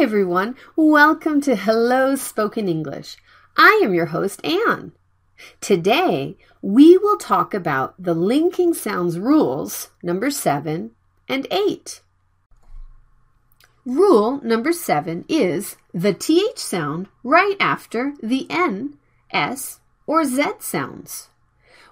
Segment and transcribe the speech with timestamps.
[0.00, 0.54] everyone.
[0.76, 3.16] Welcome to Hello Spoken English.
[3.56, 4.92] I am your host, Anne.
[5.60, 10.92] Today, we will talk about the linking sounds rules, number seven
[11.28, 12.00] and eight.
[13.84, 18.98] Rule number seven is the TH sound right after the N,
[19.32, 21.28] S, or Z sounds.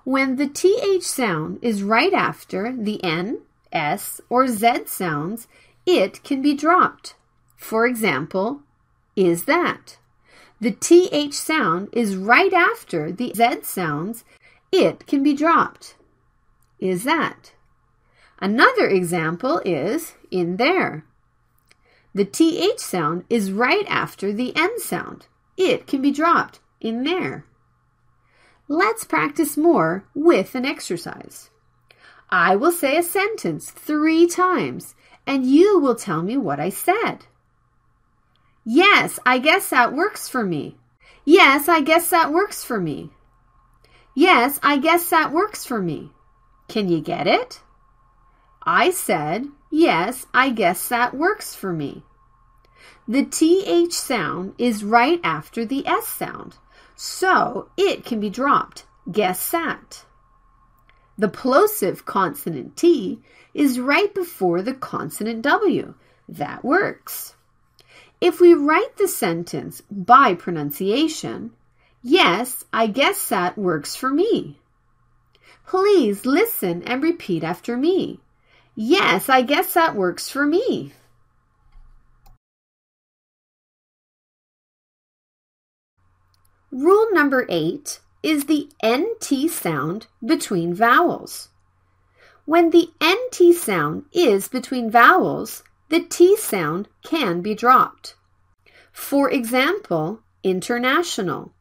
[0.04, 3.40] When the TH sound is right after the N,
[3.72, 5.48] S, or Z sounds,
[5.84, 7.16] it can be dropped.
[7.56, 8.60] For example,
[9.14, 9.98] is that.
[10.60, 14.24] The TH sound is right after the Z sounds.
[14.72, 15.96] It can be dropped.
[16.78, 17.52] Is that.
[18.38, 21.04] Another example is in there.
[22.14, 25.26] The TH sound is right after the N sound.
[25.56, 27.44] It can be dropped in there.
[28.68, 31.50] Let's practice more with an exercise.
[32.30, 34.94] I will say a sentence three times
[35.26, 37.26] and you will tell me what I said.
[38.68, 40.76] Yes, I guess that works for me.
[41.24, 43.10] Yes, I guess that works for me.
[44.12, 46.10] Yes, I guess that works for me.
[46.66, 47.60] Can you get it?
[48.64, 52.02] I said, Yes, I guess that works for me.
[53.06, 56.56] The TH sound is right after the S sound,
[56.96, 58.84] so it can be dropped.
[59.10, 60.04] Guess that.
[61.16, 63.20] The plosive consonant T
[63.54, 65.94] is right before the consonant W.
[66.28, 67.35] That works.
[68.20, 71.52] If we write the sentence by pronunciation,
[72.02, 74.58] yes, I guess that works for me.
[75.66, 78.20] Please listen and repeat after me.
[78.74, 80.92] Yes, I guess that works for me.
[86.70, 91.48] Rule number eight is the NT sound between vowels.
[92.44, 98.16] When the NT sound is between vowels, the T sound can be dropped.
[98.92, 101.52] For example, international.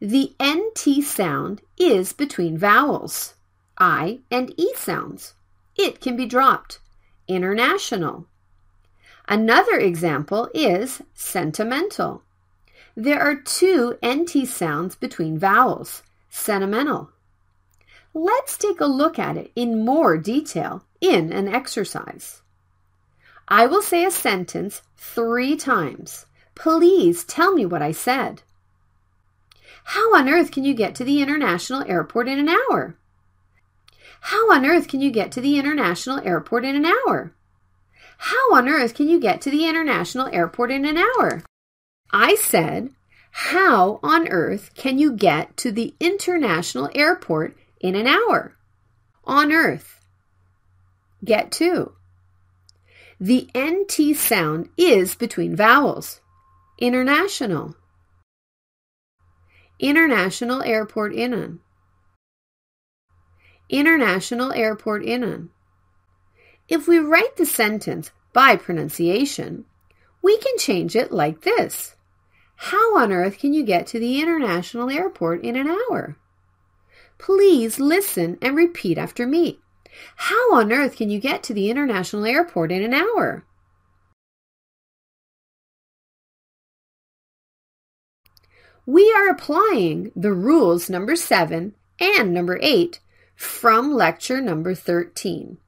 [0.00, 3.34] The NT sound is between vowels,
[3.76, 5.34] I and E sounds.
[5.76, 6.78] It can be dropped.
[7.26, 8.26] International.
[9.28, 12.22] Another example is sentimental.
[12.96, 17.10] There are two NT sounds between vowels, sentimental.
[18.14, 22.40] Let's take a look at it in more detail in an exercise.
[23.50, 26.26] I will say a sentence three times.
[26.54, 28.42] Please tell me what I said.
[29.84, 32.98] How on earth can you get to the international airport in an hour?
[34.20, 37.32] How on earth can you get to the international airport in an hour?
[38.18, 41.42] How on earth can you get to the international airport in an hour?
[42.12, 42.90] I said,
[43.30, 48.56] How on earth can you get to the international airport in an hour?
[49.24, 50.04] On earth.
[51.24, 51.92] Get to.
[53.20, 56.20] The NT sound is between vowels.
[56.78, 57.74] International.
[59.80, 61.58] International Airport Innan.
[63.68, 65.50] International Airport Innan.
[66.68, 69.64] If we write the sentence by pronunciation,
[70.22, 71.96] we can change it like this.
[72.54, 76.16] How on earth can you get to the international airport in an hour?
[77.18, 79.58] Please listen and repeat after me.
[80.16, 83.44] How on earth can you get to the international airport in an hour?
[88.86, 93.00] We are applying the rules number 7 and number 8
[93.36, 95.58] from lecture number 13.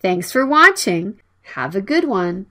[0.00, 1.20] Thanks for watching.
[1.54, 2.46] Have a good one.